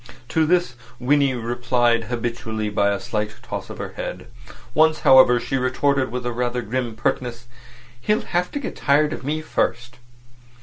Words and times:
To 0.29 0.47
this 0.47 0.73
Winnie 0.99 1.35
replied 1.35 2.05
habitually 2.05 2.69
by 2.71 2.89
a 2.89 2.99
slight 2.99 3.35
toss 3.43 3.69
of 3.69 3.77
her 3.77 3.89
head. 3.93 4.25
Once, 4.73 5.01
however, 5.01 5.39
she 5.39 5.57
retorted, 5.57 6.09
with 6.11 6.25
a 6.25 6.31
rather 6.31 6.63
grim 6.63 6.95
pertness: 6.95 7.45
"He'll 8.01 8.21
have 8.21 8.49
to 8.53 8.59
get 8.59 8.75
tired 8.75 9.13
of 9.13 9.23
me 9.23 9.41
first." 9.43 9.99